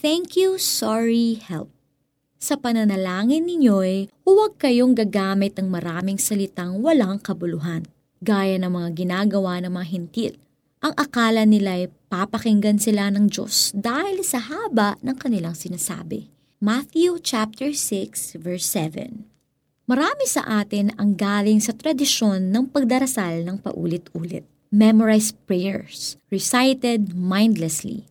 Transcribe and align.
Thank 0.00 0.32
you, 0.32 0.56
sorry, 0.56 1.36
help. 1.36 1.68
Sa 2.40 2.56
pananalangin 2.56 3.44
ninyo'y 3.44 4.08
huwag 4.24 4.56
kayong 4.56 4.96
gagamit 4.96 5.60
ng 5.60 5.68
maraming 5.68 6.16
salitang 6.16 6.80
walang 6.80 7.20
kabuluhan, 7.20 7.84
gaya 8.24 8.56
ng 8.56 8.72
mga 8.72 8.96
ginagawa 8.96 9.60
ng 9.60 9.68
mga 9.68 9.86
hintil. 9.92 10.34
Ang 10.80 10.96
akala 10.96 11.44
nila'y 11.44 11.92
papakinggan 12.08 12.80
sila 12.80 13.12
ng 13.12 13.28
Diyos 13.28 13.76
dahil 13.76 14.24
sa 14.24 14.40
haba 14.40 14.96
ng 15.04 15.20
kanilang 15.20 15.52
sinasabi. 15.52 16.32
Matthew 16.64 17.20
chapter 17.20 17.68
6 17.76 18.40
verse 18.40 18.64
7 18.72 19.28
Marami 19.84 20.24
sa 20.24 20.64
atin 20.64 20.96
ang 20.96 21.12
galing 21.12 21.60
sa 21.60 21.76
tradisyon 21.76 22.48
ng 22.48 22.72
pagdarasal 22.72 23.44
ng 23.44 23.60
paulit-ulit. 23.60 24.48
Memorized 24.72 25.36
prayers, 25.44 26.16
recited 26.32 27.12
mindlessly. 27.12 28.09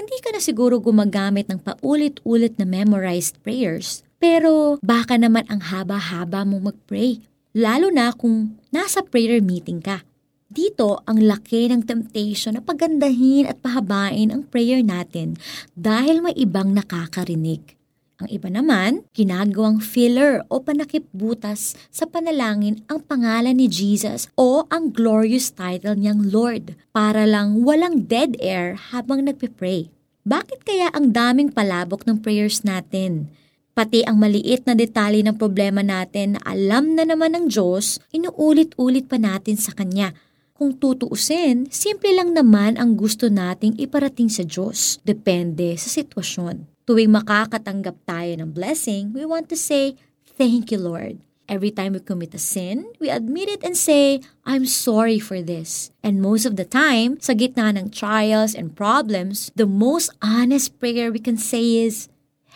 Hindi 0.00 0.16
ka 0.24 0.32
na 0.32 0.40
siguro 0.40 0.80
gumagamit 0.80 1.52
ng 1.52 1.60
paulit-ulit 1.60 2.56
na 2.56 2.64
memorized 2.64 3.36
prayers, 3.44 4.00
pero 4.16 4.80
baka 4.80 5.20
naman 5.20 5.44
ang 5.52 5.60
haba-haba 5.60 6.40
mong 6.48 6.72
mag-pray, 6.72 7.20
lalo 7.52 7.92
na 7.92 8.08
kung 8.16 8.56
nasa 8.72 9.04
prayer 9.04 9.44
meeting 9.44 9.84
ka. 9.84 10.00
Dito 10.48 11.04
ang 11.04 11.20
laki 11.20 11.68
ng 11.68 11.84
temptation 11.84 12.56
na 12.56 12.64
pagandahin 12.64 13.44
at 13.44 13.60
pahabain 13.60 14.32
ang 14.32 14.48
prayer 14.48 14.80
natin 14.80 15.36
dahil 15.76 16.24
may 16.24 16.32
ibang 16.32 16.72
nakakarinig. 16.72 17.76
Ang 18.20 18.28
iba 18.28 18.52
naman, 18.52 19.08
ginagawang 19.16 19.80
filler 19.80 20.44
o 20.52 20.60
panakip 20.60 21.08
butas 21.16 21.72
sa 21.88 22.04
panalangin 22.04 22.84
ang 22.92 23.00
pangalan 23.00 23.56
ni 23.56 23.64
Jesus 23.64 24.28
o 24.36 24.68
ang 24.68 24.92
glorious 24.92 25.48
title 25.48 25.96
niyang 25.96 26.28
Lord 26.28 26.76
para 26.92 27.24
lang 27.24 27.64
walang 27.64 28.04
dead 28.04 28.36
air 28.44 28.76
habang 28.92 29.24
nagpe-pray. 29.24 29.88
Bakit 30.28 30.68
kaya 30.68 30.92
ang 30.92 31.16
daming 31.16 31.48
palabok 31.48 32.04
ng 32.04 32.20
prayers 32.20 32.60
natin? 32.60 33.32
Pati 33.72 34.04
ang 34.04 34.20
maliit 34.20 34.68
na 34.68 34.76
detalye 34.76 35.24
ng 35.24 35.40
problema 35.40 35.80
natin 35.80 36.36
na 36.36 36.40
alam 36.44 36.92
na 36.92 37.08
naman 37.08 37.32
ng 37.32 37.48
Diyos, 37.48 38.04
inuulit-ulit 38.12 39.08
pa 39.08 39.16
natin 39.16 39.56
sa 39.56 39.72
Kanya. 39.72 40.12
Kung 40.52 40.76
tutuusin, 40.76 41.72
simple 41.72 42.12
lang 42.12 42.36
naman 42.36 42.76
ang 42.76 43.00
gusto 43.00 43.32
nating 43.32 43.80
iparating 43.80 44.28
sa 44.28 44.44
Diyos. 44.44 45.00
Depende 45.08 45.72
sa 45.80 45.88
sitwasyon. 45.88 46.69
Tuwing 46.88 47.12
makakatanggap 47.12 47.96
tayo 48.08 48.32
ng 48.40 48.50
blessing, 48.52 49.12
we 49.12 49.24
want 49.24 49.48
to 49.48 49.56
say, 49.56 49.96
Thank 50.40 50.72
you, 50.72 50.80
Lord. 50.80 51.20
Every 51.50 51.74
time 51.74 51.98
we 51.98 52.00
commit 52.00 52.32
a 52.32 52.38
sin, 52.38 52.86
we 53.02 53.10
admit 53.10 53.50
it 53.50 53.66
and 53.66 53.76
say, 53.76 54.22
I'm 54.46 54.64
sorry 54.64 55.18
for 55.18 55.42
this. 55.42 55.90
And 55.98 56.22
most 56.22 56.46
of 56.46 56.54
the 56.54 56.64
time, 56.64 57.18
sa 57.18 57.34
gitna 57.34 57.74
ng 57.74 57.90
trials 57.90 58.54
and 58.54 58.70
problems, 58.72 59.50
the 59.58 59.66
most 59.66 60.14
honest 60.22 60.78
prayer 60.78 61.10
we 61.10 61.18
can 61.18 61.36
say 61.36 61.82
is, 61.82 62.06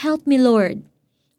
Help 0.00 0.26
me, 0.26 0.40
Lord. 0.40 0.82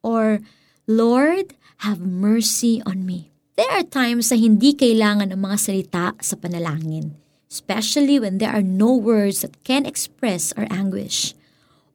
Or, 0.06 0.46
Lord, 0.86 1.58
have 1.84 2.00
mercy 2.00 2.84
on 2.86 3.06
me. 3.06 3.32
There 3.60 3.70
are 3.72 3.84
times 3.84 4.32
na 4.32 4.38
hindi 4.40 4.72
kailangan 4.72 5.36
ng 5.36 5.42
mga 5.44 5.58
salita 5.60 6.06
sa 6.24 6.36
panalangin, 6.40 7.18
especially 7.52 8.22
when 8.22 8.40
there 8.40 8.56
are 8.56 8.64
no 8.64 8.96
words 8.96 9.44
that 9.44 9.58
can 9.68 9.84
express 9.84 10.56
our 10.56 10.68
anguish. 10.72 11.36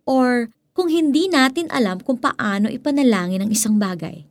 Or 0.04 0.52
kung 0.74 0.90
hindi 0.90 1.30
natin 1.30 1.70
alam 1.70 2.02
kung 2.02 2.18
paano 2.18 2.66
ipanalangin 2.66 3.46
ang 3.46 3.50
isang 3.54 3.78
bagay. 3.78 4.26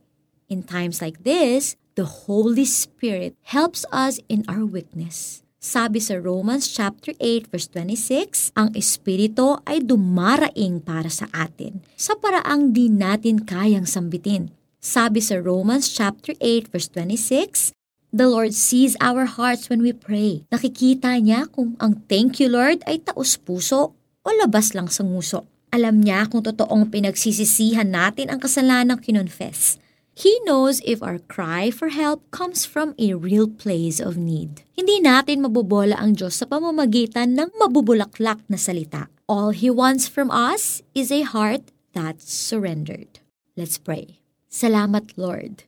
In 0.52 0.60
times 0.60 1.00
like 1.00 1.24
this, 1.24 1.72
the 1.96 2.28
Holy 2.28 2.68
Spirit 2.68 3.32
helps 3.48 3.88
us 3.88 4.20
in 4.28 4.44
our 4.44 4.62
weakness. 4.62 5.40
Sabi 5.64 5.96
sa 5.96 6.20
Romans 6.20 6.68
chapter 6.68 7.16
8 7.16 7.48
verse 7.48 7.72
26, 7.72 8.52
ang 8.52 8.68
Espiritu 8.76 9.56
ay 9.64 9.80
dumaraing 9.80 10.84
para 10.84 11.08
sa 11.08 11.24
atin 11.32 11.80
sa 11.96 12.12
paraang 12.20 12.76
di 12.76 12.92
natin 12.92 13.40
kayang 13.48 13.88
sambitin. 13.88 14.52
Sabi 14.84 15.24
sa 15.24 15.40
Romans 15.40 15.88
chapter 15.88 16.36
8 16.36 16.68
verse 16.68 16.92
26, 16.92 17.72
The 18.12 18.28
Lord 18.28 18.52
sees 18.52 19.00
our 19.00 19.24
hearts 19.24 19.72
when 19.72 19.80
we 19.80 19.96
pray. 19.96 20.44
Nakikita 20.52 21.16
niya 21.16 21.48
kung 21.48 21.80
ang 21.80 22.04
thank 22.04 22.36
you 22.36 22.52
Lord 22.52 22.84
ay 22.84 23.00
taos 23.00 23.40
puso 23.40 23.96
o 23.96 24.28
labas 24.36 24.76
lang 24.76 24.92
sa 24.92 25.00
nguso. 25.00 25.53
Alam 25.74 26.06
niya 26.06 26.30
kung 26.30 26.46
totoong 26.46 26.86
pinagsisisihan 26.86 27.90
natin 27.90 28.30
ang 28.30 28.38
kasalanang 28.38 29.02
kinonfess. 29.02 29.82
He 30.14 30.30
knows 30.46 30.78
if 30.86 31.02
our 31.02 31.18
cry 31.18 31.74
for 31.74 31.90
help 31.90 32.22
comes 32.30 32.62
from 32.62 32.94
a 32.94 33.18
real 33.18 33.50
place 33.50 33.98
of 33.98 34.14
need. 34.14 34.62
Hindi 34.78 35.02
natin 35.02 35.42
mabobola 35.42 35.98
ang 35.98 36.14
Diyos 36.14 36.38
sa 36.38 36.46
pamamagitan 36.46 37.34
ng 37.34 37.50
mabubulaklak 37.58 38.38
na 38.46 38.54
salita. 38.54 39.10
All 39.26 39.50
He 39.50 39.66
wants 39.66 40.06
from 40.06 40.30
us 40.30 40.86
is 40.94 41.10
a 41.10 41.26
heart 41.26 41.74
that's 41.90 42.30
surrendered. 42.30 43.18
Let's 43.58 43.74
pray. 43.74 44.22
Salamat, 44.46 45.18
Lord, 45.18 45.66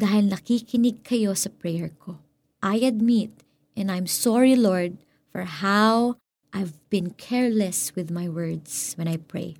dahil 0.00 0.32
nakikinig 0.32 1.04
kayo 1.04 1.36
sa 1.36 1.52
prayer 1.52 1.92
ko. 2.00 2.24
I 2.64 2.80
admit, 2.80 3.44
and 3.76 3.92
I'm 3.92 4.08
sorry, 4.08 4.56
Lord, 4.56 4.96
for 5.28 5.44
how 5.44 6.16
I've 6.52 6.76
been 6.92 7.16
careless 7.16 7.96
with 7.96 8.12
my 8.12 8.28
words 8.28 8.92
when 9.00 9.08
I 9.08 9.16
pray. 9.16 9.56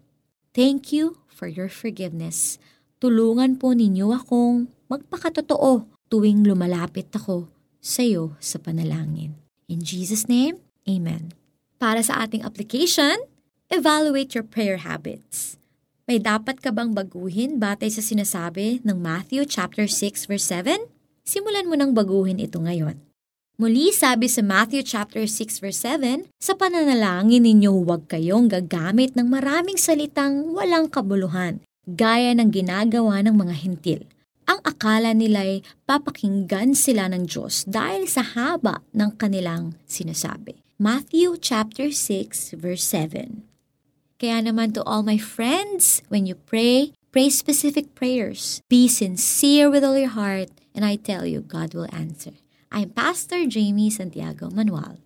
Thank 0.52 0.92
you 0.92 1.24
for 1.32 1.48
your 1.48 1.72
forgiveness. 1.72 2.60
Tulungan 3.00 3.56
po 3.56 3.72
ninyo 3.72 4.12
akong 4.12 4.68
magpakatotoo 4.92 5.88
tuwing 6.12 6.44
lumalapit 6.44 7.08
ako 7.16 7.48
sa 7.80 8.04
iyo 8.04 8.36
sa 8.36 8.60
panalangin. 8.60 9.40
In 9.66 9.80
Jesus' 9.80 10.28
name, 10.28 10.60
Amen. 10.84 11.32
Para 11.80 12.04
sa 12.04 12.22
ating 12.22 12.44
application, 12.44 13.16
evaluate 13.72 14.36
your 14.36 14.46
prayer 14.46 14.84
habits. 14.84 15.56
May 16.06 16.20
dapat 16.20 16.60
ka 16.60 16.74
bang 16.74 16.92
baguhin 16.92 17.62
batay 17.62 17.88
sa 17.88 18.02
sinasabi 18.02 18.82
ng 18.84 18.98
Matthew 18.98 19.46
chapter 19.48 19.88
6 19.88 20.28
verse 20.28 20.46
7? 20.46 20.90
Simulan 21.22 21.70
mo 21.70 21.78
nang 21.78 21.94
baguhin 21.94 22.42
ito 22.42 22.58
ngayon. 22.58 22.98
Muli 23.60 23.92
sabi 23.92 24.32
sa 24.32 24.40
Matthew 24.40 24.80
chapter 24.80 25.28
6 25.28 25.60
verse 25.60 25.84
7, 25.84 26.24
sa 26.40 26.56
pananalangin 26.56 27.44
ninyo 27.44 27.84
huwag 27.84 28.08
kayong 28.08 28.48
gagamit 28.48 29.12
ng 29.12 29.28
maraming 29.28 29.76
salitang 29.76 30.56
walang 30.56 30.88
kabuluhan, 30.88 31.60
gaya 31.84 32.32
ng 32.32 32.48
ginagawa 32.48 33.20
ng 33.20 33.36
mga 33.36 33.54
hintil. 33.60 34.02
Ang 34.48 34.56
akala 34.64 35.12
nila'y 35.12 35.60
papakinggan 35.84 36.72
sila 36.72 37.12
ng 37.12 37.28
Diyos 37.28 37.68
dahil 37.68 38.08
sa 38.08 38.24
haba 38.24 38.80
ng 38.96 39.20
kanilang 39.20 39.76
sinasabi. 39.84 40.56
Matthew 40.80 41.36
chapter 41.36 41.92
6 41.92 42.56
verse 42.56 42.88
7. 42.88 43.44
Kaya 44.16 44.40
naman 44.40 44.72
to 44.72 44.80
all 44.88 45.04
my 45.04 45.20
friends, 45.20 46.00
when 46.08 46.24
you 46.24 46.40
pray, 46.40 46.96
pray 47.12 47.28
specific 47.28 47.92
prayers. 47.92 48.64
Be 48.72 48.88
sincere 48.88 49.68
with 49.68 49.84
all 49.84 50.00
your 50.00 50.16
heart, 50.16 50.48
and 50.72 50.88
I 50.88 50.96
tell 50.96 51.28
you, 51.28 51.44
God 51.44 51.76
will 51.76 51.90
answer. 51.92 52.41
I'm 52.74 52.88
Pastor 52.88 53.44
Jamie 53.44 53.90
Santiago 53.90 54.48
Manuel. 54.48 54.96